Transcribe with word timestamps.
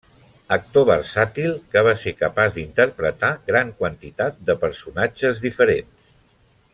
Actor 0.55 0.85
versàtil, 0.89 1.51
que 1.75 1.83
va 1.89 1.93
ser 2.05 2.13
capaç 2.23 2.55
d'interpretar 2.57 3.31
gran 3.53 3.71
quantitat 3.83 4.43
de 4.51 4.57
personatges 4.67 5.43
diferents. 5.49 6.11